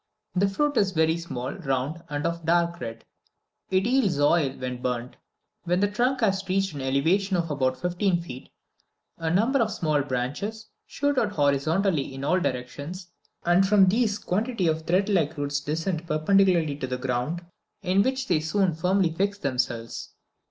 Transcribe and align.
The 0.35 0.47
fruit 0.49 0.77
is 0.77 0.93
very 0.93 1.15
small, 1.17 1.51
round, 1.53 2.01
and 2.09 2.25
of 2.25 2.41
a 2.41 2.45
dark 2.47 2.79
red; 2.79 3.05
it 3.69 3.85
yields 3.85 4.19
oil 4.19 4.49
when 4.57 4.81
burnt. 4.81 5.15
When 5.65 5.79
the 5.79 5.87
trunk 5.91 6.21
has 6.21 6.43
reached 6.49 6.73
an 6.73 6.81
elevation 6.81 7.37
of 7.37 7.51
about 7.51 7.77
fifteen 7.79 8.19
feet, 8.19 8.49
a 9.19 9.29
number 9.29 9.59
of 9.61 9.71
small 9.71 10.01
branches 10.01 10.69
shoot 10.87 11.19
out 11.19 11.33
horizontally 11.33 12.15
in 12.15 12.23
all 12.23 12.39
directions, 12.39 13.11
and 13.45 13.63
from 13.67 13.85
these 13.89 14.17
quantity 14.17 14.65
of 14.65 14.87
threadlike 14.87 15.37
roots 15.37 15.59
descend 15.59 16.07
perpendicularly 16.07 16.77
to 16.77 16.87
the 16.87 16.97
ground, 16.97 17.45
in 17.83 18.01
which 18.01 18.27
they 18.27 18.39
soon 18.39 18.73
firmly 18.73 19.11
fix 19.13 19.37
themselves. 19.37 20.15